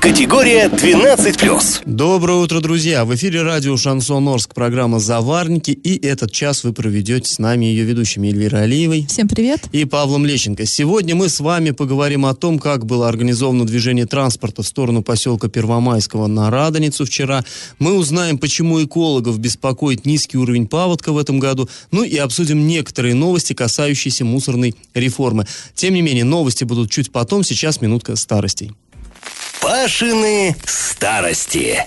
[0.00, 1.82] Категория 12+.
[1.84, 3.04] Доброе утро, друзья!
[3.04, 7.84] В эфире радио «Шансон Орск», программа «Заварники», и этот час вы проведете с нами ее
[7.84, 9.04] ведущими Эльвирой Алиевой.
[9.06, 9.66] Всем привет!
[9.72, 10.64] И Павлом Лещенко.
[10.64, 15.50] Сегодня мы с вами поговорим о том, как было организовано движение транспорта в сторону поселка
[15.50, 17.44] Первомайского на Радоницу вчера.
[17.78, 23.12] Мы узнаем, почему экологов беспокоит низкий уровень паводка в этом году, ну и обсудим некоторые
[23.12, 25.46] новости, касающиеся мусорной реформы.
[25.74, 28.72] Тем не менее, новости будут чуть потом, сейчас минутка старостей.
[29.60, 31.86] Пашины старости.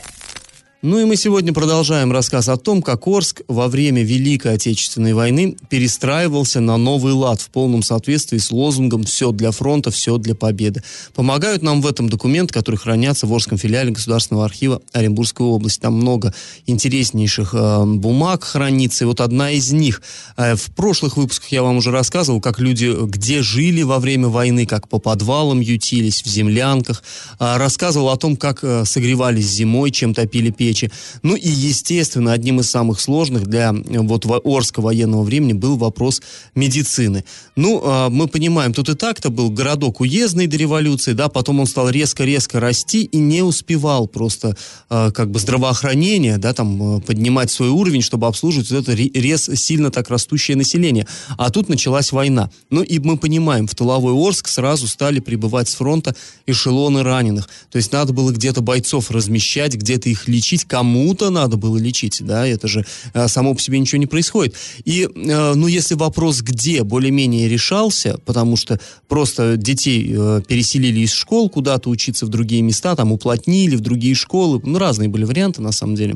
[0.86, 5.56] Ну и мы сегодня продолжаем рассказ о том, как Орск во время Великой Отечественной войны
[5.70, 10.84] перестраивался на новый лад в полном соответствии с лозунгом «Все для фронта, все для победы».
[11.16, 15.80] Помогают нам в этом документ, который хранятся в Орском филиале Государственного архива Оренбургской области.
[15.80, 16.34] Там много
[16.66, 20.02] интереснейших э, бумаг хранится, и вот одна из них.
[20.36, 24.66] Э, в прошлых выпусках я вам уже рассказывал, как люди где жили во время войны,
[24.66, 27.04] как по подвалам ютились, в землянках.
[27.40, 30.92] Э, рассказывал о том, как э, согревались зимой, чем топили печь встречи.
[31.22, 36.22] Ну и, естественно, одним из самых сложных для э, вот Орска военного времени был вопрос
[36.56, 37.24] медицины.
[37.56, 41.68] Ну, а, мы понимаем, тут и так-то был городок уездный до революции, да, потом он
[41.68, 44.56] стал резко-резко расти и не успевал просто
[44.90, 49.50] а, как бы здравоохранение, да, там э, поднимать свой уровень, чтобы обслуживать вот это рез
[49.56, 51.08] сильно так растущее население.
[51.38, 52.50] А тут началась война.
[52.70, 56.16] Ну и мы понимаем, в тыловой Орск сразу стали прибывать с фронта
[56.48, 57.50] эшелоны раненых.
[57.72, 62.22] То есть надо было где-то бойцов размещать, где-то их лечить, лечить, кому-то надо было лечить,
[62.22, 64.56] да, это же э, само по себе ничего не происходит.
[64.86, 71.12] И, э, ну, если вопрос где более-менее решался, потому что просто детей э, переселили из
[71.12, 75.62] школ куда-то учиться в другие места, там уплотнили в другие школы, ну, разные были варианты
[75.62, 76.16] на самом деле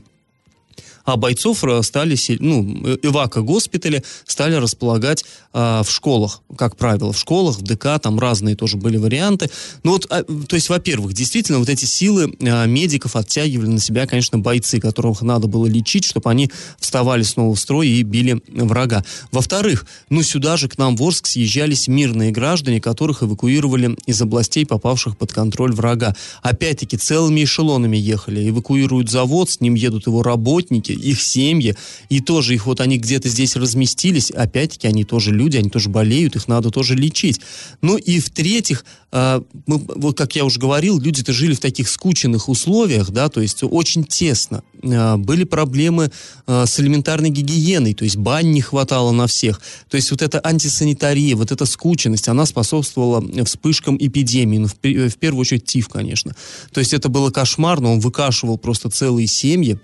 [1.08, 5.24] а бойцов э, стали, ну, эвако госпитали стали располагать
[5.54, 9.50] а, в школах, как правило, в школах, в ДК, там разные тоже были варианты.
[9.84, 14.06] Ну вот, а, то есть, во-первых, действительно, вот эти силы а, медиков оттягивали на себя,
[14.06, 19.04] конечно, бойцы, которых надо было лечить, чтобы они вставали снова в строй и били врага.
[19.32, 24.66] Во-вторых, ну сюда же к нам в Орск съезжались мирные граждане, которых эвакуировали из областей,
[24.66, 26.16] попавших под контроль врага.
[26.42, 31.76] Опять-таки, целыми эшелонами ехали, эвакуируют завод, с ним едут его работники, их семьи,
[32.10, 36.36] и тоже их вот они где-то здесь разместились, опять-таки они тоже люди, они тоже болеют,
[36.36, 37.42] их надо тоже лечить.
[37.82, 42.50] Ну и в-третьих, э, мы, вот как я уже говорил, люди-то жили в таких скученных
[42.50, 44.64] условиях, да, то есть очень тесно.
[44.84, 46.12] Э, были проблемы
[46.46, 49.62] э, с элементарной гигиеной, то есть бань не хватало на всех.
[49.90, 55.18] То есть вот эта антисанитария, вот эта скученность, она способствовала вспышкам эпидемии, ну, в, в
[55.18, 56.36] первую очередь ТИФ, конечно.
[56.72, 59.80] То есть это было кошмарно, он выкашивал просто целые семьи,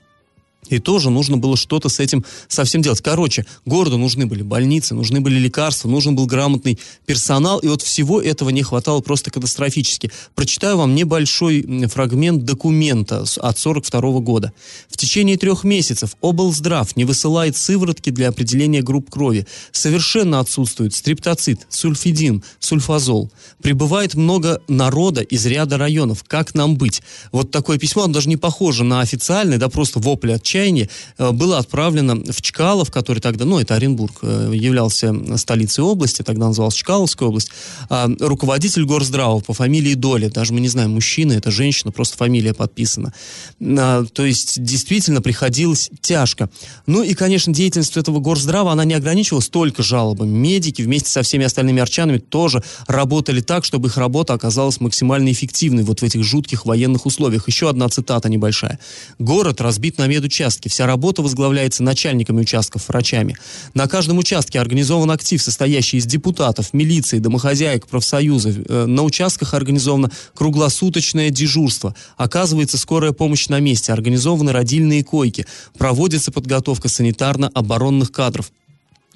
[0.70, 3.02] и тоже нужно было что-то с этим совсем делать.
[3.02, 8.22] Короче, городу нужны были больницы, нужны были лекарства, нужен был грамотный персонал, и вот всего
[8.22, 10.12] этого не хватало просто катастрофически.
[10.36, 14.54] Прочитаю вам небольшой фрагмент документа от 42 года.
[14.90, 19.48] В течение трех месяцев облздрав не высылает сыворотки для определения групп крови.
[19.72, 23.32] Совершенно отсутствует стриптоцит, сульфидин, сульфазол.
[23.62, 26.24] Прибывает много народа из ряда районов.
[26.24, 27.02] Как нам быть?
[27.32, 31.32] Вот такое письмо, оно даже не похоже на официальное, да просто вопли от отчаянии э,
[31.32, 36.76] было отправлено в Чкалов, который тогда, ну, это Оренбург, э, являлся столицей области, тогда называлась
[36.76, 37.50] Чкаловская область,
[37.90, 42.54] а, руководитель горздрава по фамилии Доли, даже мы не знаем, мужчина, это женщина, просто фамилия
[42.54, 43.14] подписана.
[43.62, 46.50] А, то есть, действительно, приходилось тяжко.
[46.86, 50.30] Ну и, конечно, деятельность этого горздрава, она не ограничивалась только жалобами.
[50.30, 55.84] Медики вместе со всеми остальными арчанами тоже работали так, чтобы их работа оказалась максимально эффективной
[55.84, 57.48] вот в этих жутких военных условиях.
[57.48, 58.80] Еще одна цитата небольшая.
[59.20, 60.70] «Город разбит на медучастке участке.
[60.70, 63.36] Вся работа возглавляется начальниками участков, врачами.
[63.74, 68.56] На каждом участке организован актив, состоящий из депутатов, милиции, домохозяек, профсоюзов.
[68.68, 71.96] Э, на участках организовано круглосуточное дежурство.
[72.18, 73.94] Оказывается скорая помощь на месте.
[73.94, 75.46] Организованы родильные койки.
[75.78, 78.52] Проводится подготовка санитарно-оборонных кадров.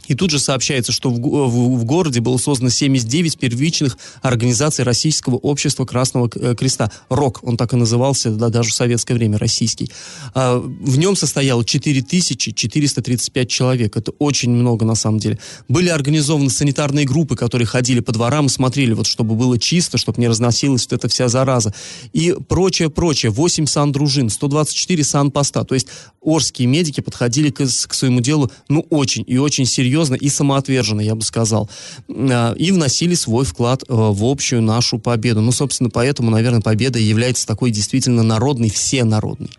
[0.07, 5.35] И тут же сообщается, что в, в, в городе было создано 79 первичных организаций Российского
[5.35, 6.91] общества Красного э, Креста.
[7.09, 9.91] РОК, он так и назывался, да, даже в советское время, российский.
[10.33, 13.97] А, в нем состояло 4435 человек.
[13.97, 15.37] Это очень много на самом деле.
[15.67, 20.21] Были организованы санитарные группы, которые ходили по дворам и смотрели, вот, чтобы было чисто, чтобы
[20.21, 21.73] не разносилась вот эта вся зараза.
[22.13, 23.31] И прочее, прочее.
[23.31, 25.63] 8 сан-дружин, 124 сан-поста.
[25.63, 25.87] То есть
[26.21, 31.01] Орские медики подходили к, к своему делу, ну, очень и очень серьезно серьезно и самоотверженно,
[31.01, 31.69] я бы сказал,
[32.07, 35.41] э, и вносили свой вклад э, в общую нашу победу.
[35.41, 39.49] Ну, собственно, поэтому, наверное, победа является такой действительно народной, всенародной.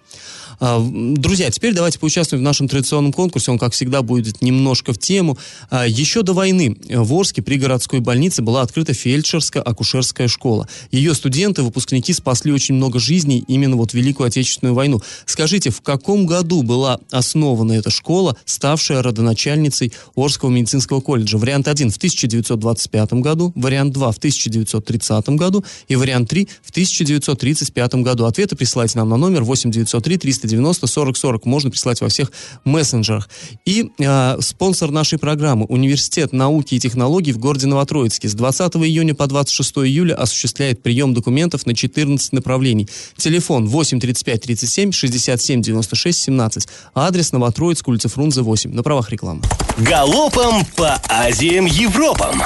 [0.61, 3.51] А, друзья, теперь давайте поучаствуем в нашем традиционном конкурсе.
[3.51, 5.39] Он, как всегда, будет немножко в тему.
[5.71, 10.69] А, еще до войны в Орске при городской больнице была открыта фельдшерско-акушерская школа.
[10.91, 15.01] Ее студенты, выпускники спасли очень много жизней именно вот в Великую Отечественную войну.
[15.27, 21.39] Скажите, в каком году была основана эта школа, ставшая родоначальницей Орского медицинского колледжа?
[21.39, 27.95] Вариант 1 в 1925 году, вариант 2 в 1930 году и вариант 3 в 1935
[27.97, 28.25] году.
[28.25, 31.47] Ответы присылайте нам на номер 8903 300 390 40 40.
[31.47, 32.33] Можно прислать во всех
[32.65, 33.29] мессенджерах.
[33.65, 39.15] И э, спонсор нашей программы Университет науки и технологий в городе Новотроицке с 20 июня
[39.15, 42.89] по 26 июля осуществляет прием документов на 14 направлений.
[43.17, 46.69] Телефон 8 35 37 67 96 17.
[46.95, 48.73] Адрес Новотроицк, улица Фрунзе 8.
[48.73, 49.43] На правах рекламы.
[49.79, 52.43] Галопом по Азиям Европам!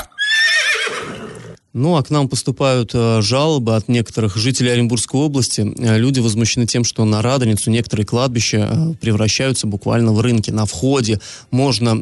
[1.74, 5.72] Ну, а к нам поступают э, жалобы от некоторых жителей Оренбургской области.
[5.78, 10.50] Э, люди возмущены тем, что на Радоницу некоторые кладбища э, превращаются буквально в рынки.
[10.50, 11.18] На входе
[11.50, 11.96] можно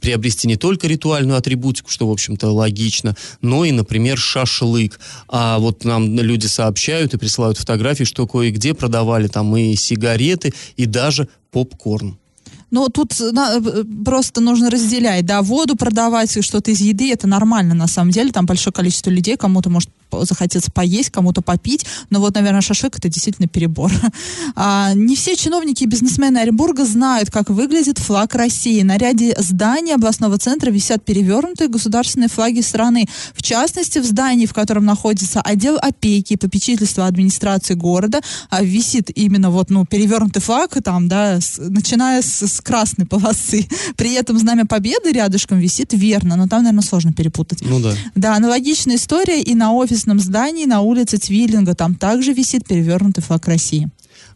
[0.00, 5.00] приобрести не только ритуальную атрибутику, что, в общем-то, логично, но и, например, шашлык.
[5.26, 10.86] А вот нам люди сообщают и присылают фотографии, что кое-где продавали там и сигареты, и
[10.86, 12.18] даже попкорн.
[12.70, 17.74] Но тут на, э, просто нужно разделять, да, воду продавать, что-то из еды, это нормально
[17.74, 19.90] на самом деле, там большое количество людей, кому-то может
[20.22, 23.92] захотеться поесть, кому-то попить, но вот, наверное, шашлык это действительно перебор.
[24.54, 28.82] А, не все чиновники и бизнесмены Оренбурга знают, как выглядит флаг России.
[28.82, 33.06] На ряде зданий областного центра висят перевернутые государственные флаги страны.
[33.34, 38.20] В частности, в здании, в котором находится отдел опеки и попечительства администрации города,
[38.50, 43.68] а, висит именно вот, ну, перевернутый флаг, там, да, с, начиная с, с красной полосы.
[43.96, 47.62] При этом знамя победы рядышком висит верно, но там, наверное, сложно перепутать.
[47.62, 47.94] Ну да.
[48.14, 51.74] Да, аналогичная история и на офис офисном здании на улице Цвиллинга.
[51.74, 53.90] Там также висит перевернутый флаг России.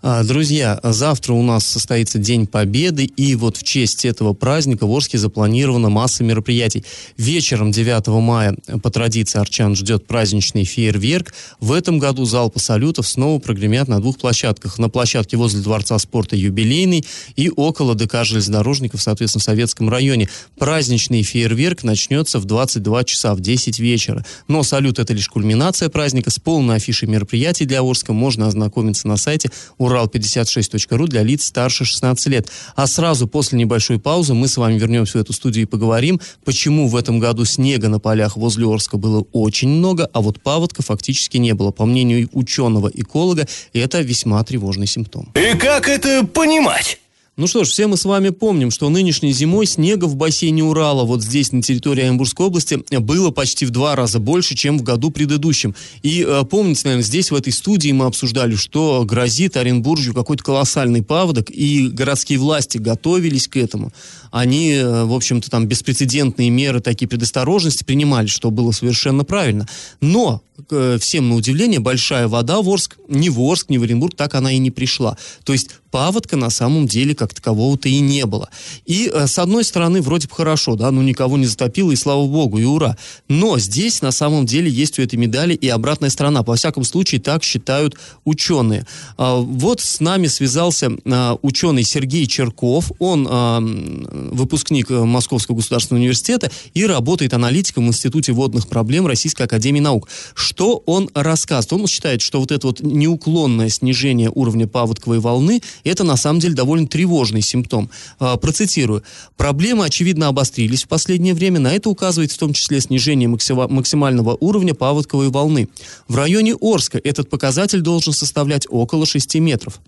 [0.04, 4.90] А, друзья, завтра у нас состоится День Победы, и вот в честь этого праздника в
[4.90, 6.84] Орске запланирована масса мероприятий.
[7.16, 11.32] Вечером 9 мая по традиции Арчан ждет праздничный фейерверк.
[11.60, 14.78] В этом году залпы салютов снова прогремят на двух площадках.
[14.78, 17.06] На площадке возле Дворца спорта «Юбилейный»
[17.36, 20.28] и около ДК железнодорожников, соответственно, в Советском районе.
[20.58, 24.24] Праздничный фейерверк начнется в 22 часа, в 10 вечера.
[24.48, 26.30] Но салют– это лишь кульминация праздника.
[26.30, 32.26] С полной афишей мероприятий для Орска можно ознакомиться на сайте урал56.ру для лиц старше 16
[32.26, 32.48] лет.
[32.74, 36.88] А сразу после небольшой паузы мы с вами вернемся в эту студию и поговорим, почему
[36.88, 41.36] в этом году снега на полях возле Орска было очень много, а вот паводка фактически
[41.36, 41.70] не было.
[41.70, 45.30] По мнению ученого-эколога, это весьма тревожный симптом.
[45.34, 46.98] И как это понимать?
[47.34, 51.04] Ну что ж, все мы с вами помним, что нынешней зимой снега в бассейне Урала,
[51.04, 55.10] вот здесь, на территории Оренбургской области, было почти в два раза больше, чем в году
[55.10, 55.74] предыдущем.
[56.02, 61.02] И э, помните, наверное, здесь, в этой студии мы обсуждали, что грозит Оренбуржью какой-то колоссальный
[61.02, 63.92] паводок, и городские власти готовились к этому.
[64.30, 69.66] Они, э, в общем-то, там беспрецедентные меры, такие предосторожности принимали, что было совершенно правильно.
[70.02, 74.14] Но, э, всем на удивление, большая вода в Орск, ни в Орск, ни в Оренбург,
[74.16, 75.16] так она и не пришла.
[75.44, 78.48] То есть паводка на самом деле как такового-то и не было.
[78.86, 82.26] И э, с одной стороны вроде бы хорошо, да, ну никого не затопило, и слава
[82.26, 82.96] богу, и ура.
[83.28, 86.42] Но здесь на самом деле есть у этой медали и обратная сторона.
[86.42, 88.86] По всяком случае, так считают ученые.
[89.18, 92.90] А, вот с нами связался а, ученый Сергей Черков.
[92.98, 99.80] Он а, выпускник Московского государственного университета и работает аналитиком в Институте водных проблем Российской Академии
[99.80, 100.08] Наук.
[100.34, 101.82] Что он рассказывает?
[101.82, 106.54] Он считает, что вот это вот неуклонное снижение уровня паводковой волны это на самом деле
[106.54, 107.90] довольно тревожный симптом.
[108.18, 109.02] А, процитирую.
[109.36, 111.60] Проблемы, очевидно, обострились в последнее время.
[111.60, 115.68] На это указывает в том числе снижение максимального уровня паводковой волны.
[116.08, 119.80] В районе Орска этот показатель должен составлять около 6 метров.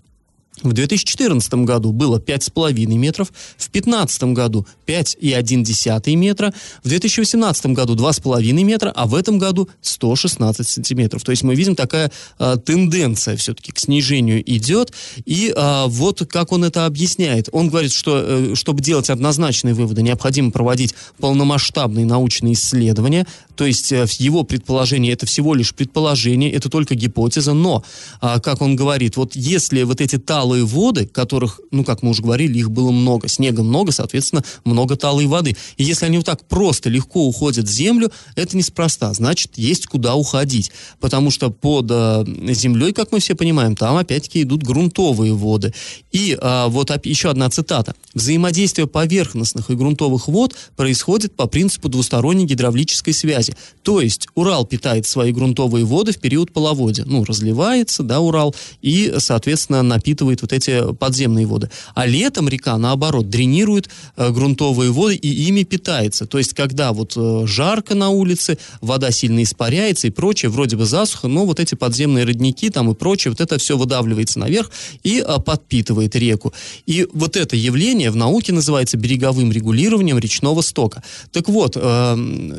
[0.63, 8.63] В 2014 году было 5,5 метров, в 2015 году 5,1 метра, в 2018 году 2,5
[8.63, 11.23] метра, а в этом году 116 сантиметров.
[11.23, 12.09] То есть мы видим такая
[12.39, 14.93] э, тенденция все-таки к снижению идет.
[15.25, 17.49] И э, вот как он это объясняет.
[17.51, 23.27] Он говорит, что э, чтобы делать однозначные выводы, необходимо проводить полномасштабные научные исследования.
[23.55, 27.53] То есть э, его предположение это всего лишь предположение, это только гипотеза.
[27.53, 27.83] Но,
[28.21, 32.11] э, как он говорит, вот если вот эти тал талые воды, которых, ну, как мы
[32.11, 33.27] уже говорили, их было много.
[33.27, 35.57] Снега много, соответственно, много талой воды.
[35.77, 39.11] И если они вот так просто, легко уходят в землю, это неспроста.
[39.13, 40.71] Значит, есть куда уходить.
[40.99, 45.73] Потому что под э, землей, как мы все понимаем, там опять-таки идут грунтовые воды.
[46.11, 47.95] И э, вот еще одна цитата.
[48.13, 53.55] Взаимодействие поверхностных и грунтовых вод происходит по принципу двусторонней гидравлической связи.
[53.81, 57.03] То есть Урал питает свои грунтовые воды в период половодья.
[57.07, 61.69] Ну, разливается, да, Урал, и, соответственно, напитывает вот эти подземные воды.
[61.93, 66.25] А летом река, наоборот, дренирует э, грунтовые воды и ими питается.
[66.25, 70.85] То есть, когда вот э, жарко на улице, вода сильно испаряется и прочее, вроде бы
[70.85, 74.71] засуха, но вот эти подземные родники там и прочее, вот это все выдавливается наверх
[75.03, 76.53] и э, подпитывает реку.
[76.85, 81.03] И вот это явление в науке называется береговым регулированием речного стока.
[81.31, 81.79] Так вот, э,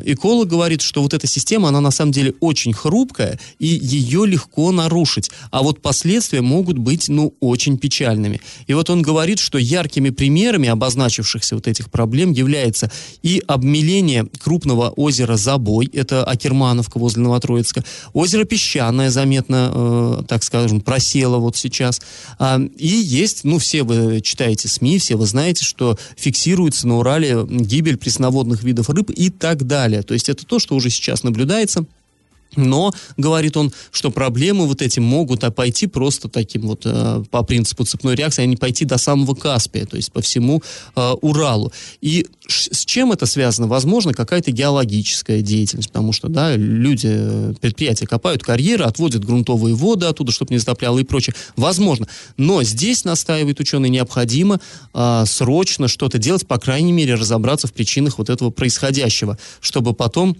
[0.05, 4.71] эколог говорит, что вот эта система, она на самом деле очень хрупкая, и ее легко
[4.71, 5.31] нарушить.
[5.51, 8.39] А вот последствия могут быть, ну, очень печальными.
[8.67, 12.89] И вот он говорит, что яркими примерами обозначившихся вот этих проблем является
[13.23, 17.83] и обмеление крупного озера Забой, это Акермановка возле Новотроицка,
[18.13, 22.01] озеро Песчаное заметно, э, так скажем, просело вот сейчас.
[22.39, 27.45] А, и есть, ну, все вы читаете СМИ, все вы знаете, что фиксируется на Урале
[27.49, 30.03] гибель пресноводных видов рыб и так далее.
[30.03, 31.85] То есть это то, что уже сейчас наблюдается.
[32.57, 37.43] Но, говорит он, что проблемы вот эти могут а пойти просто таким вот э, по
[37.43, 40.61] принципу цепной реакции, а не пойти до самого Каспия, то есть по всему
[40.95, 41.71] э, Уралу.
[42.01, 43.67] И с чем это связано?
[43.67, 50.07] Возможно, какая-то геологическая деятельность, потому что, да, люди, э, предприятия копают карьеры, отводят грунтовые воды
[50.07, 51.35] оттуда, чтобы не затопляло и прочее.
[51.55, 52.07] Возможно.
[52.37, 54.59] Но здесь, настаивает ученый, необходимо
[54.93, 60.35] э, срочно что-то делать, по крайней мере, разобраться в причинах вот этого происходящего, чтобы потом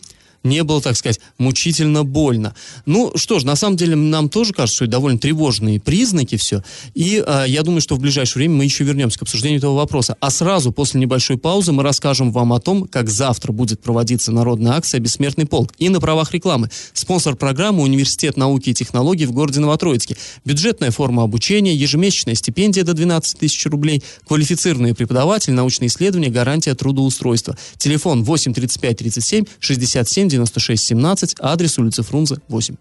[0.47, 2.55] не было, так сказать, мучительно больно.
[2.85, 6.63] Ну что ж, на самом деле нам тоже кажется, что это довольно тревожные признаки все.
[6.93, 10.15] И э, я думаю, что в ближайшее время мы еще вернемся к обсуждению этого вопроса.
[10.19, 14.73] А сразу после небольшой паузы мы расскажем вам о том, как завтра будет проводиться народная
[14.73, 15.73] акция «Бессмертный полк».
[15.77, 16.69] И на правах рекламы.
[16.93, 20.17] Спонсор программы Университет науки и технологий в городе Новотроицке.
[20.45, 27.57] Бюджетная форма обучения, ежемесячная стипендия до 12 тысяч рублей, квалифицированные преподаватели, научные исследования, гарантия трудоустройства.
[27.77, 32.75] Телефон 8 35 37 67 96 17, адрес улица Фрунзе, 8.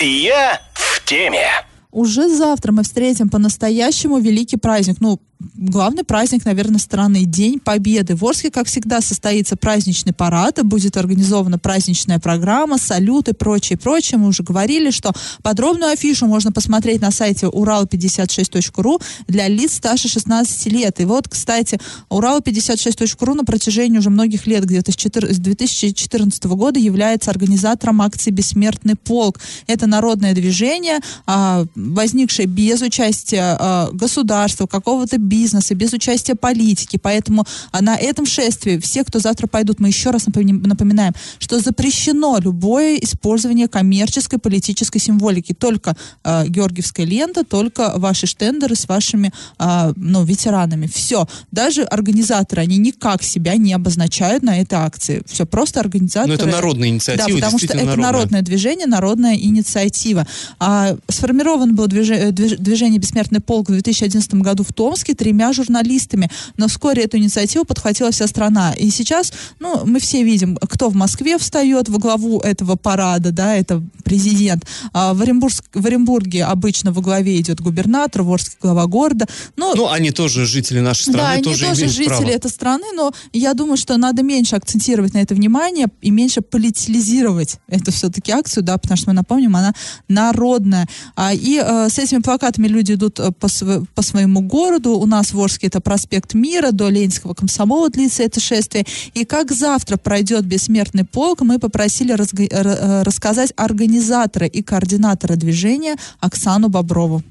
[0.00, 1.46] Я в теме.
[1.90, 4.96] Уже завтра мы встретим по-настоящему великий праздник.
[5.00, 5.20] Ну,
[5.54, 8.14] главный праздник, наверное, страны День Победы.
[8.14, 14.18] В Орске, как всегда, состоится праздничный парад, будет организована праздничная программа, салют и прочее, прочее.
[14.18, 15.12] Мы уже говорили, что
[15.42, 21.00] подробную афишу можно посмотреть на сайте урал56.ру для лиц старше 16 лет.
[21.00, 21.78] И вот, кстати,
[22.10, 29.40] урал56.ру на протяжении уже многих лет, где-то с 2014 года, является организатором акции «Бессмертный полк».
[29.66, 36.98] Это народное движение, а, возникшее без участия а, государства, какого-то бизнеса, без участия политики.
[37.02, 42.38] Поэтому а, на этом шествии все, кто завтра пойдут, мы еще раз напоминаем, что запрещено
[42.38, 45.52] любое использование коммерческой политической символики.
[45.52, 50.86] Только э, георгиевская лента, только ваши штендеры с вашими э, ну, ветеранами.
[50.86, 51.26] Все.
[51.50, 55.22] Даже организаторы, они никак себя не обозначают на этой акции.
[55.26, 56.28] Все, просто организаторы.
[56.28, 58.12] Но это народная инициатива, Да, потому что это народная.
[58.12, 60.26] народное движение, народная инициатива.
[60.58, 66.30] А, сформирован был движение, движение «Бессмертный полк» в 2011 году в Томске тремя журналистами.
[66.56, 68.72] Но вскоре эту инициативу подхватила вся страна.
[68.72, 73.56] И сейчас, ну, мы все видим, кто в Москве встает во главу этого парада, да,
[73.56, 74.64] это президент.
[74.92, 79.26] А в, Оренбург, в Оренбурге обычно во главе идет губернатор, Ворский глава города.
[79.56, 81.18] Но, ну, они тоже жители нашей страны.
[81.18, 82.30] Да, они тоже, тоже жители право.
[82.30, 87.58] этой страны, но я думаю, что надо меньше акцентировать на это внимание и меньше политизировать
[87.68, 89.72] эту все-таки акцию, да, потому что мы напомним, она
[90.08, 90.86] народная.
[91.16, 93.48] А, и э, с этими плакатами люди идут э, по,
[93.94, 98.40] по своему городу, у нас в Орске это проспект Мира, до Ленинского комсомола длится это
[98.40, 98.84] шествие.
[99.14, 105.96] И как завтра пройдет бессмертный полк, мы попросили разга- э, рассказать организатора и координатора движения
[106.20, 107.22] Оксану Боброву.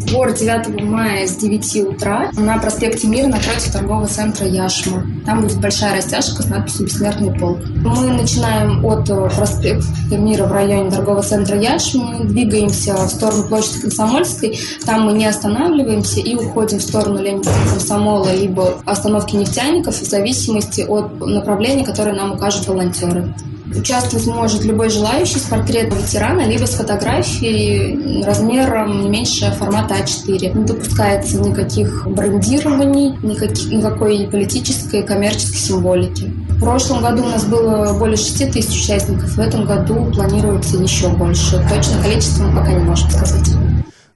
[0.00, 5.06] Сбор 9 мая с 9 утра на проспекте Мира напротив торгового центра Яшма.
[5.24, 7.58] Там будет большая растяжка с надписью «Бессмертный полк».
[7.84, 14.58] Мы начинаем от проспекта Мира в районе торгового центра Яшма, двигаемся в сторону площади Комсомольской,
[14.84, 20.80] там мы не останавливаемся и уходим в сторону Ленинского комсомола либо остановки нефтяников в зависимости
[20.82, 23.34] от направления, которое нам укажут волонтеры.
[23.74, 30.58] Участвовать может любой желающий с портретом ветерана, либо с фотографией размером меньше формата А4.
[30.58, 36.32] Не допускается никаких брендирований, никаких, никакой политической и коммерческой символики.
[36.48, 41.08] В прошлом году у нас было более 6 тысяч участников, в этом году планируется еще
[41.08, 41.64] больше.
[41.72, 43.50] Точно количество мы пока не можем сказать.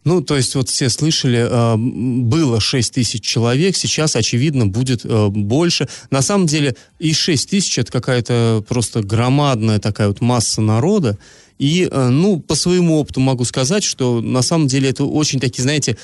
[0.05, 5.29] Ну, то есть вот все слышали, э, было 6 тысяч человек, сейчас, очевидно, будет э,
[5.29, 5.89] больше.
[6.11, 11.19] На самом деле и 6 тысяч это какая-то просто громадная такая вот масса народа.
[11.59, 15.63] И, э, ну, по своему опыту могу сказать, что на самом деле это очень такие,
[15.63, 15.97] знаете,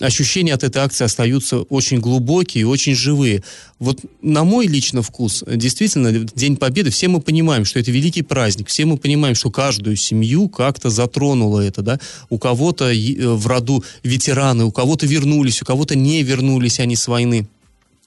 [0.00, 3.42] ощущения от этой акции остаются очень глубокие и очень живые.
[3.78, 8.68] Вот на мой лично вкус, действительно, День Победы, все мы понимаем, что это великий праздник,
[8.68, 11.98] все мы понимаем, что каждую семью как-то затронуло это, да,
[12.28, 17.08] у кого-то э, в роду ветераны, у кого-то вернулись, у кого-то не вернулись они с
[17.08, 17.48] войны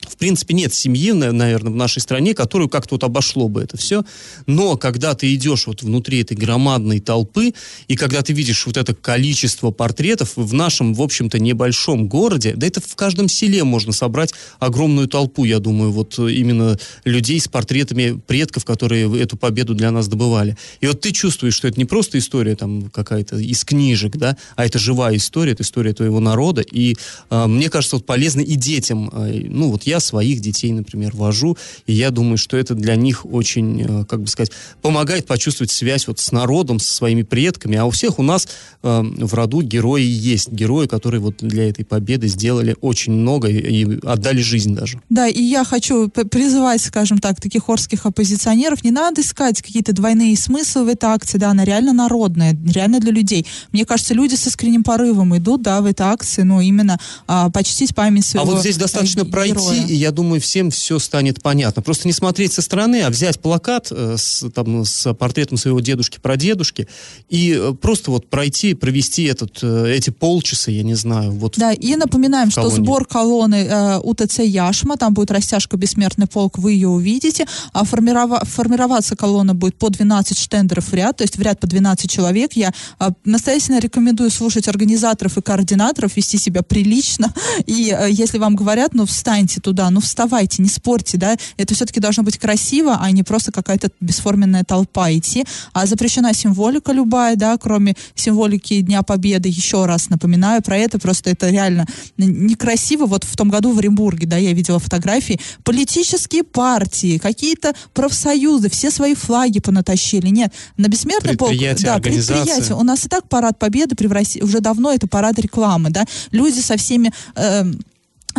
[0.09, 4.03] в принципе, нет семьи, наверное, в нашей стране, которую как-то вот обошло бы это все.
[4.45, 7.53] Но когда ты идешь вот внутри этой громадной толпы,
[7.87, 12.67] и когда ты видишь вот это количество портретов в нашем, в общем-то, небольшом городе, да
[12.67, 18.19] это в каждом селе можно собрать огромную толпу, я думаю, вот именно людей с портретами
[18.25, 20.57] предков, которые эту победу для нас добывали.
[20.81, 24.65] И вот ты чувствуешь, что это не просто история там какая-то из книжек, да, а
[24.65, 26.61] это живая история, это история твоего народа.
[26.61, 26.95] И
[27.29, 31.57] э, мне кажется, вот полезно и детям, э, ну вот я своих детей, например, вожу,
[31.85, 36.07] и я думаю, что это для них очень, э, как бы сказать, помогает почувствовать связь
[36.07, 38.47] вот с народом, со своими предками, а у всех у нас
[38.83, 43.57] э, в роду герои есть, герои, которые вот для этой победы сделали очень много и,
[43.57, 45.01] и отдали жизнь даже.
[45.09, 50.35] Да, и я хочу призывать, скажем так, таких орских оппозиционеров, не надо искать какие-то двойные
[50.37, 53.45] смыслы в этой акции, да, она реально народная, реально для людей.
[53.71, 57.95] Мне кажется, люди с искренним порывом идут, да, в этой акции, ну, именно а, почтить
[57.95, 61.81] память своего А вот здесь достаточно э, пройти и я думаю, всем все станет понятно.
[61.81, 66.87] Просто не смотреть со стороны, а взять плакат э, с, там, с портретом своего дедушки-прадедушки
[67.29, 71.31] и э, просто вот пройти, провести этот, э, эти полчаса, я не знаю.
[71.31, 76.57] Вот да, и напоминаем, что сбор колонны э, УТЦ Яшма, там будет растяжка «Бессмертный полк»,
[76.57, 77.45] вы ее увидите.
[77.73, 81.67] А формирова- формироваться колонна будет по 12 штендеров в ряд, то есть в ряд по
[81.67, 82.53] 12 человек.
[82.53, 87.33] Я э, настоятельно рекомендую слушать организаторов и координаторов, вести себя прилично.
[87.65, 91.99] И э, если вам говорят, ну, встаньте туда, ну, вставайте, не спорьте, да, это все-таки
[91.99, 95.45] должно быть красиво, а не просто какая-то бесформенная толпа идти.
[95.73, 101.31] А запрещена символика любая, да, кроме символики Дня Победы, еще раз напоминаю про это, просто
[101.31, 101.87] это реально
[102.17, 103.07] некрасиво.
[103.07, 108.91] Вот в том году в Оренбурге, да, я видела фотографии, политические партии, какие-то профсоюзы, все
[108.91, 110.27] свои флаги понатащили.
[110.27, 111.51] Нет, на бессмертный полк,
[111.81, 112.75] да, предприятия.
[112.75, 114.35] У нас и так парад Победы превращ...
[114.41, 116.05] уже давно это парад рекламы, да.
[116.31, 117.63] Люди со всеми э,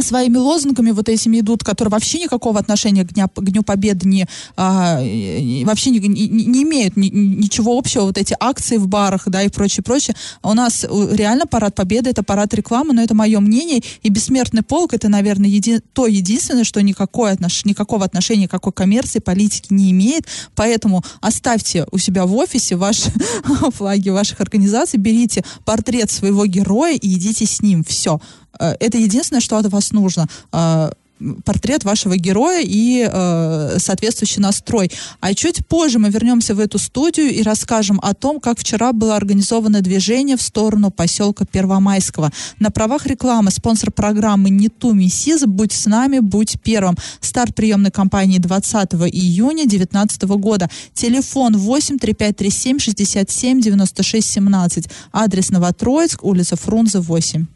[0.02, 4.26] своими лозунгами вот этими идут, которые вообще никакого отношения к, дня, к Дню Победы не,
[4.56, 4.96] а,
[5.64, 9.48] вообще не, не, не имеют ни, ничего общего, вот эти акции в барах, да, и
[9.48, 10.16] прочее, прочее.
[10.42, 14.94] У нас реально парад Победы, это парад рекламы, но это мое мнение, и Бессмертный полк,
[14.94, 20.26] это, наверное, еди, то единственное, что никакое отнош, никакого отношения, никакой коммерции, политики не имеет,
[20.54, 23.12] поэтому оставьте у себя в офисе ваши
[23.74, 28.20] флаги ваших организаций, берите портрет своего героя и идите с ним, все.
[28.58, 30.90] Э, это единственное, что от вас нужно э,
[31.44, 34.90] портрет вашего героя и э, соответствующий настрой.
[35.20, 39.16] А чуть позже мы вернемся в эту студию и расскажем о том, как вчера было
[39.16, 42.30] организовано движение в сторону поселка Первомайского.
[42.58, 46.96] На правах рекламы спонсор программы «Не ту миссис» «Будь с нами, будь первым».
[47.20, 50.68] Старт приемной кампании 20 июня 2019 года.
[50.94, 54.88] Телефон 8 3537 67 96 17.
[55.12, 57.46] Адрес Новотроицк, улица Фрунзе, 8.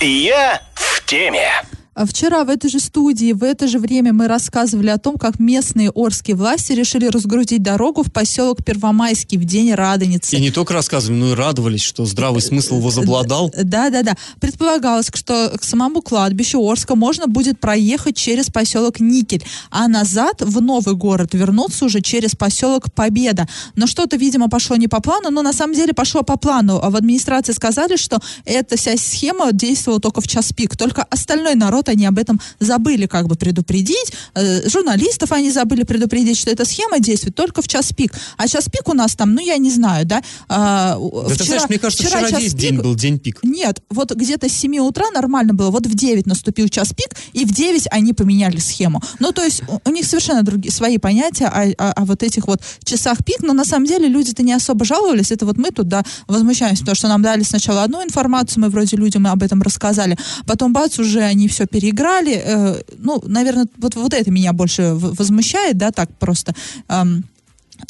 [0.00, 1.62] Я в теме.
[1.98, 5.40] А вчера в этой же студии, в это же время мы рассказывали о том, как
[5.40, 10.36] местные орские власти решили разгрузить дорогу в поселок Первомайский в день Радоницы.
[10.36, 13.52] И не только рассказывали, но и радовались, что здравый смысл возобладал.
[13.64, 14.16] Да, да, да.
[14.38, 20.60] Предполагалось, что к самому кладбищу Орска можно будет проехать через поселок Никель, а назад в
[20.60, 23.48] новый город вернуться уже через поселок Победа.
[23.74, 26.78] Но что-то, видимо, пошло не по плану, но на самом деле пошло по плану.
[26.78, 31.87] В администрации сказали, что эта вся схема действовала только в час пик, только остальной народ
[31.88, 34.12] они об этом забыли как бы предупредить.
[34.34, 38.12] Э, журналистов они забыли предупредить, что эта схема действует только в час пик.
[38.36, 40.22] А час пик у нас там, ну, я не знаю, да.
[40.48, 43.40] А, да вчера, ты знаешь, мне кажется, вчера, вчера весь пик, день был день пик.
[43.42, 45.70] Нет, вот где-то с 7 утра нормально было.
[45.70, 49.00] Вот в 9 наступил час пик, и в 9 они поменяли схему.
[49.18, 52.46] Ну, то есть у, у них совершенно другие свои понятия о, о, о вот этих
[52.46, 55.32] вот часах пик, но на самом деле люди-то не особо жаловались.
[55.32, 58.96] Это вот мы тут, да, возмущаемся, потому что нам дали сначала одну информацию, мы вроде
[58.96, 62.42] людям об этом рассказали, потом бац, уже они все переиграли.
[62.44, 66.54] Э, ну, наверное, вот, вот это меня больше возмущает, да, так просто.
[66.88, 67.24] Эм,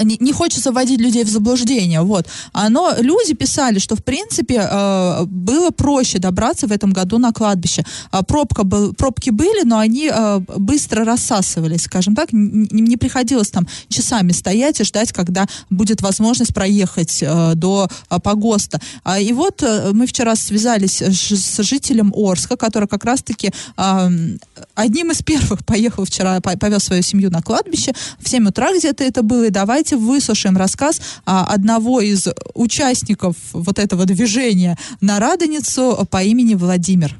[0.02, 2.26] не, не хочется вводить людей в заблуждение, вот.
[2.52, 7.32] А, Но люди писали, что, в принципе, э, было проще добраться в этом году на
[7.32, 7.84] кладбище.
[8.10, 12.32] А, Пробка был, пробки были, но они э, быстро рассасывались, скажем так.
[12.32, 18.18] Не, не приходилось там часами стоять и ждать, когда будет возможность проехать э, до э,
[18.20, 18.80] погоста.
[19.04, 24.10] А, И вот э, мы вчера связались с жителем Орска, который как раз-таки а,
[24.74, 27.92] одним из первых поехал вчера, по- повез свою семью на кладбище.
[28.20, 29.46] В 7 утра где-то это было.
[29.46, 36.54] И давайте выслушаем рассказ а, одного из участников вот этого движения на Радоницу по имени
[36.54, 37.16] Владимир.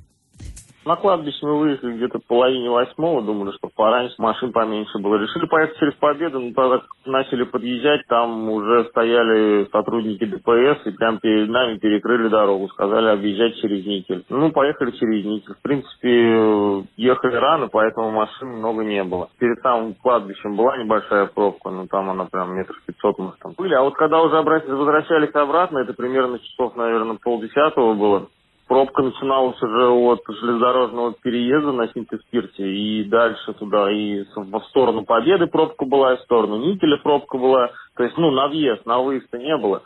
[0.89, 5.17] На кладбище мы выехали где-то половине восьмого, думали, что пораньше, машин поменьше было.
[5.17, 11.19] Решили поехать через Победу, но тогда начали подъезжать, там уже стояли сотрудники ДПС и прям
[11.19, 14.25] перед нами перекрыли дорогу, сказали объезжать через Никель.
[14.31, 15.57] Ну, поехали через Никель.
[15.57, 19.29] В принципе, ехали рано, поэтому машин много не было.
[19.39, 23.75] Перед самым кладбищем была небольшая пробка, но там она прям метров пятьсот мы там были.
[23.75, 28.29] А вот когда уже возвращались обратно, это примерно часов, наверное, полдесятого было,
[28.69, 35.47] Пробка начиналась уже от железнодорожного переезда на Синтеспирте и дальше туда, и в сторону Победы
[35.47, 37.71] пробка была, и в сторону Никеля пробка была.
[37.97, 39.83] То есть, ну, на въезд, на выезд не было.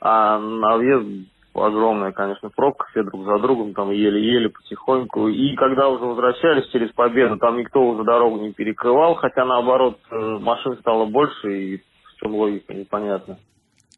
[0.00, 5.28] А на въезд огромная, конечно, пробка, все друг за другом, там еле-еле, потихоньку.
[5.28, 10.38] И когда уже возвращались через Победу, там никто уже дорогу не перекрывал, хотя наоборот, э,
[10.40, 13.38] машин стало больше, и в чем логика, непонятно.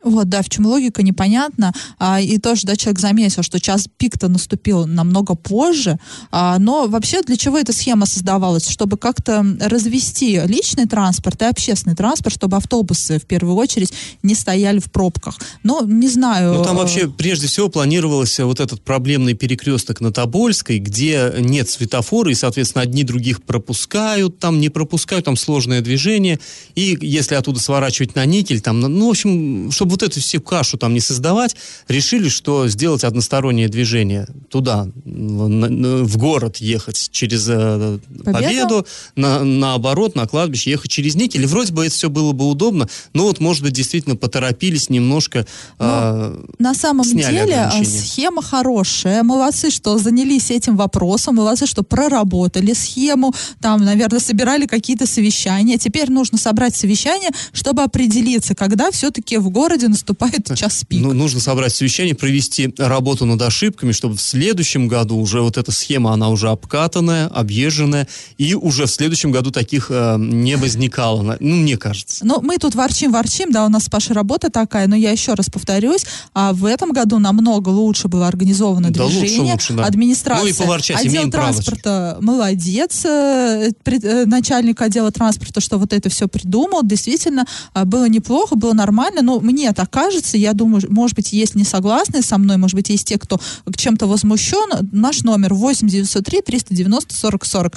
[0.02, 1.72] Вот, да, в чем логика, непонятно.
[1.98, 5.98] А, и тоже, да, человек заметил, что час пик-то наступил намного позже.
[6.30, 8.68] А, но вообще для чего эта схема создавалась?
[8.68, 14.78] Чтобы как-то развести личный транспорт и общественный транспорт, чтобы автобусы в первую очередь не стояли
[14.78, 15.38] в пробках.
[15.62, 16.54] Но не знаю.
[16.54, 21.68] Ну, там э, вообще, прежде всего, планировался вот этот проблемный перекресток на Тобольской, где нет
[21.68, 26.38] светофора, и, соответственно, одни других пропускают, там не пропускают, там сложное движение.
[26.74, 30.78] И если оттуда сворачивать на никель, там, ну, в общем, чтобы вот эту всю кашу
[30.78, 31.56] там не создавать,
[31.88, 38.32] решили, что сделать одностороннее движение туда, в, город ехать через э, Победу?
[38.32, 41.46] Победу, на, наоборот, на кладбище ехать через никель.
[41.46, 45.46] Вроде бы это все было бы удобно, но вот, может быть, действительно поторопились немножко.
[45.78, 47.84] а, На самом деле э, ограничения.
[47.84, 49.22] схема хорошая.
[49.22, 51.36] Молодцы, что занялись этим вопросом.
[51.36, 53.34] Молодцы, что проработали схему.
[53.60, 55.78] Там, наверное, собирали какие-то совещания.
[55.78, 61.00] Теперь нужно собрать совещание, чтобы определиться, когда все-таки в городе наступает час пик.
[61.02, 65.70] Ну, нужно собрать совещание, провести работу над ошибками, чтобы в следующем году уже вот эта
[65.72, 68.08] схема, она уже обкатанная, объезженная,
[68.38, 71.36] и уже в следующем году таких э, не возникало.
[71.40, 72.24] Ну, мне кажется.
[72.24, 75.48] Ну, мы тут ворчим-ворчим, да, у нас с Пашей работа такая, но я еще раз
[75.50, 79.84] повторюсь, а в этом году намного лучше было организовано Да, лучше, движение, лучше, да.
[79.84, 81.52] администрация, Ну и поворчать, отдел имеем право.
[81.52, 87.84] транспорта молодец, э, пред- э, начальник отдела транспорта, что вот это все придумал, действительно а,
[87.84, 92.22] было неплохо, было нормально, но мне так кажется, я думаю, может быть, есть не согласные
[92.22, 93.40] со мной, может быть, есть те, кто
[93.74, 97.76] чем-то возмущен, наш номер 8 903 390 40 40.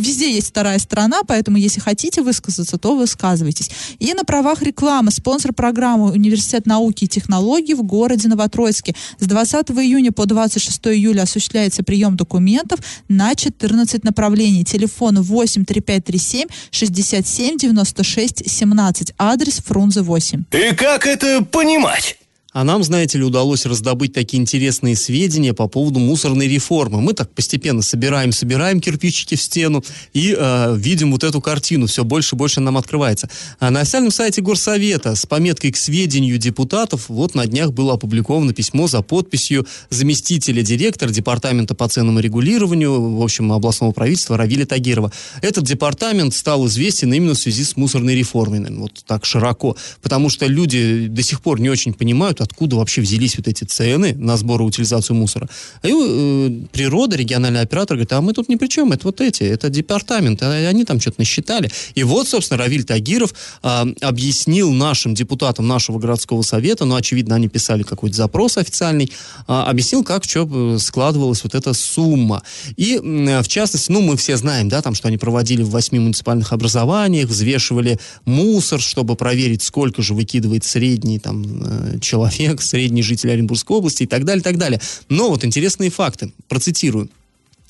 [0.00, 3.70] Везде есть вторая сторона, поэтому если хотите высказаться, то высказывайтесь.
[3.98, 8.94] И на правах рекламы спонсор программы Университет науки и технологий в городе Новотроицке.
[9.18, 14.64] С 20 июня по 26 июля осуществляется прием документов на 14 направлений.
[14.64, 19.14] Телефон 8 3537 67 96 17.
[19.18, 20.44] Адрес Фрунзе 8.
[20.52, 22.18] И как это понимать?
[22.52, 27.00] А нам, знаете ли, удалось раздобыть такие интересные сведения по поводу мусорной реформы.
[27.00, 31.86] Мы так постепенно собираем, собираем кирпичики в стену и э, видим вот эту картину.
[31.86, 33.30] Все больше и больше нам открывается.
[33.58, 38.52] А на официальном сайте Горсовета с пометкой к сведению депутатов вот на днях было опубликовано
[38.52, 45.10] письмо за подписью заместителя директора Департамента по ценам регулированию, в общем, областного правительства Равиля Тагирова.
[45.40, 49.74] Этот департамент стал известен именно в связи с мусорной реформой, наверное, вот так широко.
[50.02, 54.14] Потому что люди до сих пор не очень понимают, откуда вообще взялись вот эти цены
[54.14, 55.48] на сбор и утилизацию мусора.
[55.82, 59.42] И э, природа, региональный оператор говорит, а мы тут ни при чем, это вот эти,
[59.42, 61.70] это департамент, а они там что-то насчитали.
[61.94, 67.48] И вот, собственно, Равиль Тагиров а, объяснил нашим депутатам нашего городского совета, ну, очевидно, они
[67.48, 69.12] писали какой-то запрос официальный,
[69.46, 72.42] а, объяснил, как что складывалась вот эта сумма.
[72.76, 75.98] И, м, в частности, ну, мы все знаем, да, там, что они проводили в восьми
[75.98, 81.98] муниципальных образованиях, взвешивали мусор, чтобы проверить, сколько же выкидывает средний там э,
[82.32, 84.80] человек, средний житель Оренбургской области и так далее, так далее.
[85.08, 86.32] Но вот интересные факты.
[86.48, 87.08] Процитирую.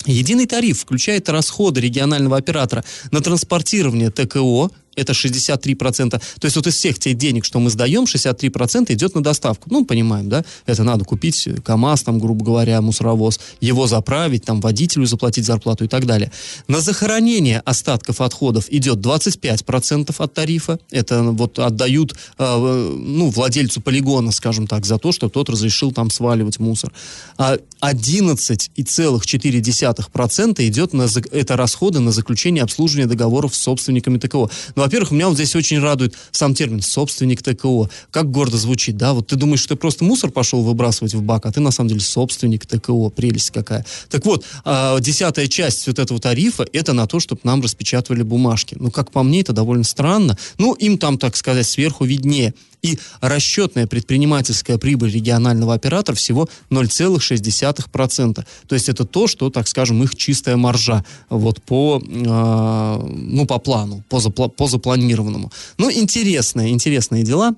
[0.06, 6.10] Единый тариф включает расходы регионального оператора на транспортирование ТКО, это 63%.
[6.10, 9.68] То есть вот из всех тех денег, что мы сдаем, 63% идет на доставку.
[9.70, 10.44] Ну, понимаем, да?
[10.66, 15.88] Это надо купить КАМАЗ, там, грубо говоря, мусоровоз, его заправить, там, водителю заплатить зарплату и
[15.88, 16.30] так далее.
[16.68, 20.78] На захоронение остатков отходов идет 25% от тарифа.
[20.90, 26.10] Это вот отдают, э, ну, владельцу полигона, скажем так, за то, что тот разрешил там
[26.10, 26.92] сваливать мусор.
[27.38, 34.50] А 11,4% идет на, это расходы на заключение обслуживания договоров с собственниками ТКО.
[34.76, 37.88] Ну, во-первых, меня вот здесь очень радует сам термин «собственник ТКО».
[38.10, 39.12] Как гордо звучит, да?
[39.12, 41.88] Вот ты думаешь, что ты просто мусор пошел выбрасывать в бак, а ты на самом
[41.88, 43.10] деле собственник ТКО.
[43.10, 43.86] Прелесть какая.
[44.10, 48.76] Так вот, а, десятая часть вот этого тарифа– это на то, чтобы нам распечатывали бумажки.
[48.78, 50.36] Ну, как по мне, это довольно странно.
[50.58, 58.44] Ну, им там, так сказать, сверху виднее и расчетная предпринимательская прибыль регионального оператора всего 0,6%.
[58.66, 63.58] То есть это то, что, так скажем, их чистая маржа вот по, э, ну, по
[63.58, 65.52] плану, по, запла- по запланированному.
[65.78, 67.54] Ну, интересные, интересные дела.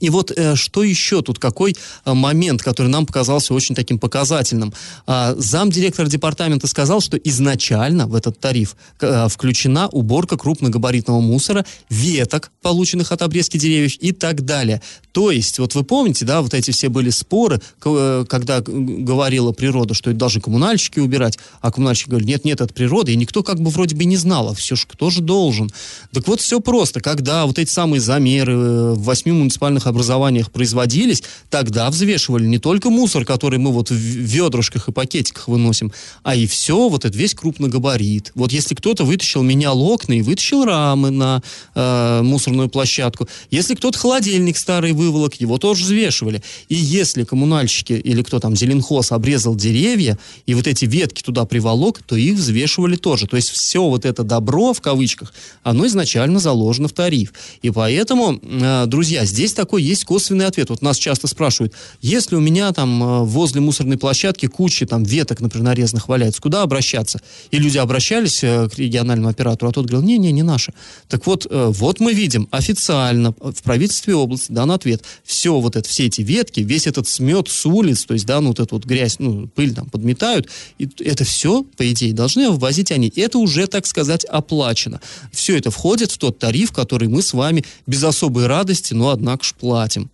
[0.00, 4.74] И вот э, что еще тут, какой э, момент, который нам показался очень таким показательным.
[5.06, 12.50] Э, замдиректора департамента сказал, что изначально в этот тариф э, включена уборка крупногабаритного мусора, веток,
[12.62, 14.82] полученных от обрезки деревьев и так далее.
[15.12, 20.10] То есть, вот вы помните, да, вот эти все были споры, когда говорила природа, что
[20.10, 23.70] это должны коммунальщики убирать, а коммунальщики говорят, нет, нет, это природа, и никто как бы
[23.70, 25.70] вроде бы не знал, а все же кто же должен.
[26.12, 28.56] Так вот, все просто, когда вот эти самые замеры
[28.92, 33.94] в восьми муниципальных муниципальных образованиях производились, тогда взвешивали не только мусор, который мы вот в
[33.94, 38.32] ведрышках и пакетиках выносим, а и все, вот этот весь крупногабарит.
[38.34, 41.42] Вот если кто-то вытащил, менял окна и вытащил рамы на
[41.74, 46.42] э, мусорную площадку, если кто-то холодильник старый выволок, его тоже взвешивали.
[46.68, 52.02] И если коммунальщики или кто там, зеленхоз, обрезал деревья, и вот эти ветки туда приволок,
[52.02, 53.26] то их взвешивали тоже.
[53.26, 57.32] То есть все вот это добро, в кавычках, оно изначально заложено в тариф.
[57.62, 60.70] И поэтому, э, друзья, здесь так такой есть косвенный ответ.
[60.70, 65.40] Вот нас часто спрашивают, если у меня там э, возле мусорной площадки куча там веток,
[65.40, 67.20] например, нарезанных валяется, куда обращаться?
[67.50, 70.72] И люди обращались э, к региональному оператору, а тот говорил, не-не, не наше.
[71.08, 75.02] Так вот, э, вот мы видим официально в правительстве области дан ответ.
[75.24, 78.50] Все вот это, все эти ветки, весь этот смет с улиц, то есть, да, ну
[78.50, 80.48] вот эту вот грязь, ну, пыль там подметают,
[80.78, 83.12] и это все, по идее, должны ввозить они.
[83.16, 85.00] Это уже, так сказать, оплачено.
[85.32, 89.42] Все это входит в тот тариф, который мы с вами без особой радости, но, однако
[89.58, 90.10] платим.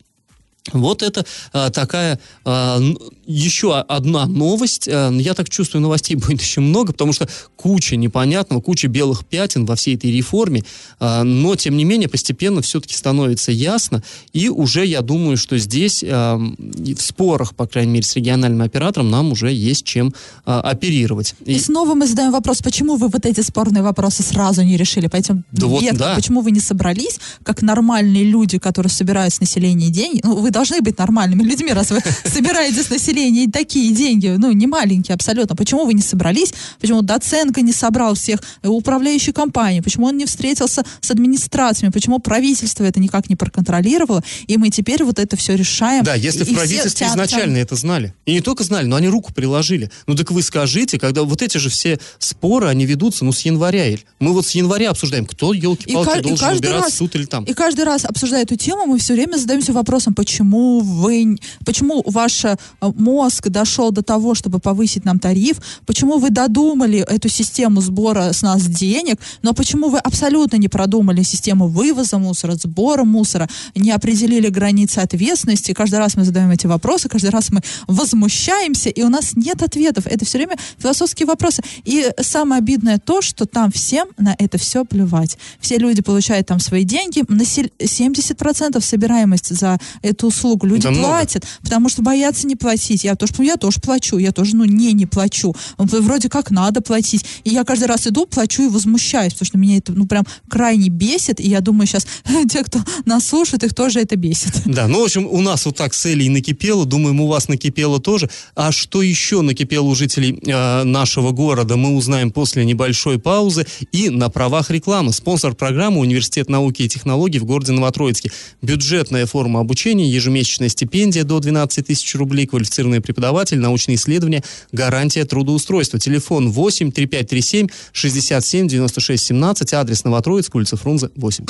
[0.72, 2.80] Вот это а, такая а,
[3.26, 4.88] еще одна новость.
[4.88, 9.66] А, я так чувствую, новостей будет еще много, потому что куча непонятного, куча белых пятен
[9.66, 10.62] во всей этой реформе.
[11.00, 14.02] А, но, тем не менее, постепенно все-таки становится ясно.
[14.32, 19.10] И уже я думаю, что здесь а, в спорах, по крайней мере, с региональным оператором
[19.10, 21.34] нам уже есть чем а, оперировать.
[21.44, 25.08] И, и снова мы задаем вопрос, почему вы вот эти спорные вопросы сразу не решили?
[25.08, 26.14] Поэтому да вот, да.
[26.14, 30.20] почему вы не собрались, как нормальные люди, которые собирают с населения деньги?
[30.22, 34.66] Ну, вы должны быть нормальными людьми, раз вы собираете с населения такие деньги, ну, не
[34.66, 35.56] маленькие абсолютно.
[35.56, 36.54] Почему вы не собрались?
[36.80, 39.80] Почему Доценко не собрал всех управляющей компании?
[39.80, 41.90] Почему он не встретился с администрациями?
[41.90, 44.22] Почему правительство это никак не проконтролировало?
[44.46, 46.04] И мы теперь вот это все решаем.
[46.04, 48.14] Да, если в правительстве изначально это знали.
[48.26, 49.90] И не только знали, но они руку приложили.
[50.06, 53.82] Ну, так вы скажите, когда вот эти же все споры, они ведутся, ну, с января.
[54.20, 57.44] Мы вот с января обсуждаем, кто, елки-палки, должен убираться тут или там.
[57.44, 60.41] И каждый раз, обсуждая эту тему, мы все время задаемся вопросом, почему
[60.80, 66.98] вы, почему ваш э, мозг дошел до того, чтобы повысить нам тариф, почему вы додумали
[66.98, 72.54] эту систему сбора с нас денег, но почему вы абсолютно не продумали систему вывоза мусора,
[72.54, 75.72] сбора мусора, не определили границы ответственности.
[75.72, 80.06] Каждый раз мы задаем эти вопросы, каждый раз мы возмущаемся, и у нас нет ответов.
[80.06, 81.62] Это все время философские вопросы.
[81.84, 85.38] И самое обидное то, что там всем на это все плевать.
[85.60, 90.66] Все люди получают там свои деньги, на 70% собираемость за эту услугу.
[90.66, 91.62] Люди да платят, много.
[91.62, 93.04] потому что боятся не платить.
[93.04, 95.54] Я тоже, я тоже плачу, я тоже, ну, не, не плачу.
[95.78, 97.24] Вроде как надо платить.
[97.44, 100.88] И я каждый раз иду, плачу и возмущаюсь, потому что меня это, ну, прям крайне
[100.88, 101.40] бесит.
[101.40, 102.06] И я думаю, сейчас
[102.50, 104.52] те, кто нас слушает, их тоже это бесит.
[104.72, 108.00] Да, ну, в общем, у нас вот так с Элей накипело, думаем, у вас накипело
[108.00, 108.30] тоже.
[108.54, 113.66] А что еще накипело у жителей э, нашего города, мы узнаем после небольшой паузы.
[113.92, 115.12] И на правах рекламы.
[115.12, 118.32] Спонсор программы Университет науки и технологий в городе Новотроицке.
[118.62, 125.98] Бюджетная форма обучения, ежемесячная стипендия до 12 тысяч рублей, квалифицированный преподаватель, научные исследования, гарантия трудоустройства.
[125.98, 131.44] Телефон 8 3537 67 96 17, адрес Новотроицк, улица Фрунзе, 8.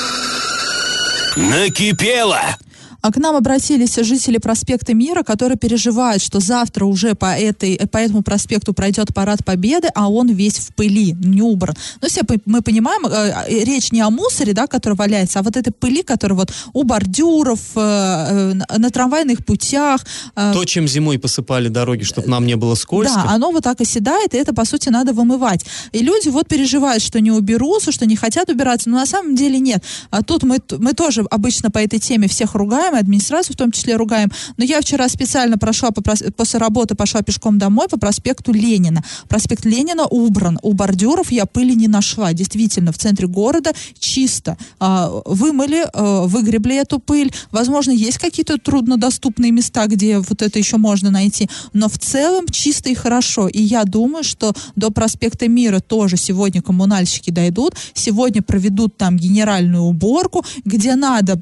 [1.37, 2.57] Накипело!
[3.03, 7.99] А к нам обратились жители проспекта Мира, которые переживают, что завтра уже по, этой, по
[7.99, 11.75] этому проспекту пройдет парад Победы, а он весь в пыли, не убран.
[12.01, 15.57] Ну, все мы понимаем, э, э, речь не о мусоре, да, который валяется, а вот
[15.57, 20.07] этой пыли, которая вот у бордюров, э, на трамвайных путях.
[20.37, 23.23] То, чем зимой посыпали дороги, чтобы нам не было скользко.
[23.25, 25.65] Да, оно вот так оседает, и это, по сути, надо вымывать.
[25.91, 29.59] И люди вот переживают, что не уберутся, что не хотят убираться, но на самом деле
[29.59, 29.83] нет.
[30.11, 33.97] А тут мы, мы тоже обычно по этой теме всех ругаем, администрацию в том числе
[33.97, 39.03] ругаем, но я вчера специально прошла по, после работы, пошла пешком домой по проспекту Ленина.
[39.29, 42.33] Проспект Ленина убран, у бордюров я пыли не нашла.
[42.33, 44.57] Действительно, в центре города чисто.
[44.79, 47.33] А, вымыли, а, выгребли эту пыль.
[47.51, 52.89] Возможно, есть какие-то труднодоступные места, где вот это еще можно найти, но в целом чисто
[52.91, 53.49] и хорошо.
[53.49, 59.83] И я думаю, что до проспекта Мира тоже сегодня коммунальщики дойдут, сегодня проведут там генеральную
[59.83, 61.41] уборку, где надо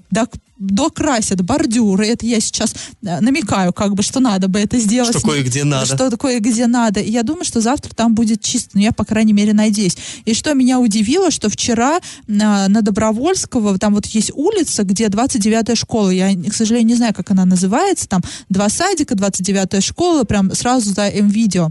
[0.60, 2.06] докрасят бордюры.
[2.06, 5.16] Это я сейчас э, намекаю, как бы, что надо бы это сделать.
[5.16, 5.86] Что кое-где надо.
[5.86, 7.00] Что кое-где надо.
[7.00, 8.70] И я думаю, что завтра там будет чисто.
[8.74, 9.96] Ну, я, по крайней мере, надеюсь.
[10.26, 15.74] И что меня удивило, что вчера на, на Добровольского, там вот есть улица, где 29-я
[15.74, 16.10] школа.
[16.10, 18.08] Я, к сожалению, не знаю, как она называется.
[18.08, 21.70] Там два садика, 29-я школа, прям сразу за М-видео.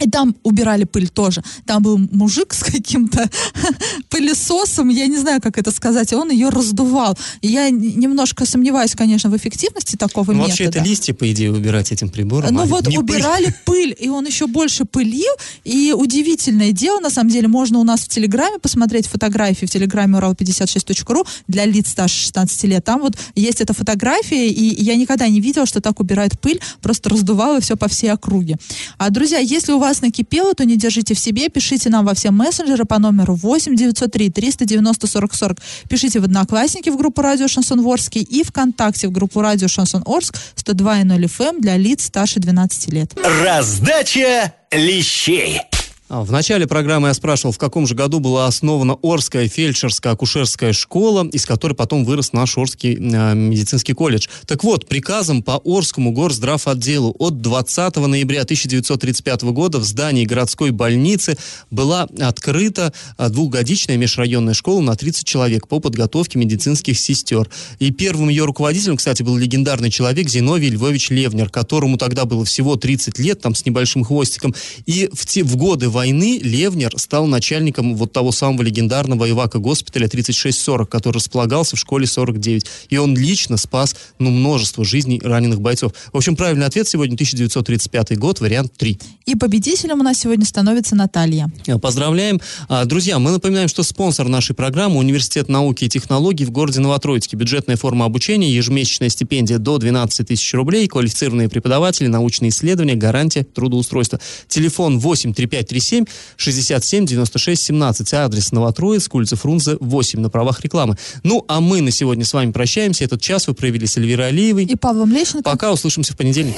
[0.00, 1.42] И там убирали пыль тоже.
[1.66, 3.28] Там был мужик с каким-то
[4.08, 7.16] пылесосом, я не знаю, как это сказать, и он ее раздувал.
[7.42, 10.48] И я немножко сомневаюсь, конечно, в эффективности такого ну, метода.
[10.48, 12.54] Вообще это листья, по идее, убирать этим прибором.
[12.54, 13.92] Ну а вот убирали пыль.
[13.92, 15.32] пыль, и он еще больше пылил.
[15.64, 20.18] И удивительное дело, на самом деле, можно у нас в Телеграме посмотреть фотографии в Телеграме
[20.18, 22.84] урал56.ру для лиц старше 16 лет.
[22.84, 27.10] Там вот есть эта фотография, и я никогда не видела, что так убирают пыль, просто
[27.10, 28.56] раздувало все по всей округе.
[28.98, 32.30] А, друзья, если у вас накипело, то не держите в себе, пишите нам во все
[32.30, 35.58] мессенджеры по номеру 8 903 390 40 40.
[35.88, 40.36] Пишите в Одноклассники в группу Радио Шансон Орский и ВКонтакте в группу Радио Шансон Орск
[40.56, 43.12] 102.0 FM эм для лиц старше 12 лет.
[43.42, 45.71] Раздача лещей.
[46.12, 50.74] А, в начале программы я спрашивал, в каком же году была основана Орская фельдшерская акушерская
[50.74, 54.26] школа, из которой потом вырос наш Орский э, медицинский колледж.
[54.44, 61.38] Так вот, приказом по Орскому горздравотделу от 20 ноября 1935 года в здании городской больницы
[61.70, 67.48] была открыта а, двухгодичная межрайонная школа на 30 человек по подготовке медицинских сестер.
[67.78, 72.76] И первым ее руководителем, кстати, был легендарный человек Зиновий Львович Левнер, которому тогда было всего
[72.76, 74.54] 30 лет, там с небольшим хвостиком.
[74.84, 79.60] И в, те, в годы войны войны Левнер стал начальником вот того самого легендарного Ивака
[79.60, 82.66] госпиталя 3640, который располагался в школе 49.
[82.88, 85.92] И он лично спас, ну, множество жизней раненых бойцов.
[86.12, 88.98] В общем, правильный ответ сегодня 1935 год, вариант 3.
[89.26, 91.48] И победителем у нас сегодня становится Наталья.
[91.68, 92.40] Э, поздравляем.
[92.68, 97.36] А, друзья, мы напоминаем, что спонсор нашей программы Университет науки и технологий в городе Новотроицке.
[97.36, 104.18] Бюджетная форма обучения, ежемесячная стипендия до 12 тысяч рублей, квалифицированные преподаватели, научные исследования, гарантия трудоустройства.
[104.48, 108.14] Телефон 8 3537 7 67 96 17.
[108.14, 110.96] Адрес Новотроицк, улица Фрунзе, 8 на правах рекламы.
[111.22, 113.04] Ну, а мы на сегодня с вами прощаемся.
[113.04, 114.64] Этот час вы провели с Эльвирой Алиевой.
[114.64, 115.42] И Павлом Лещенко.
[115.50, 116.56] Пока, услышимся в понедельник.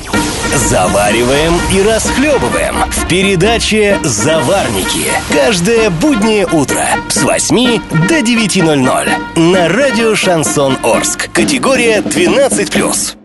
[0.68, 5.11] Завариваем и расхлебываем в передаче «Заварники».
[5.31, 11.29] Каждое буднее утро с 8 до 9.00 на радио «Шансон Орск».
[11.33, 13.24] Категория 12+.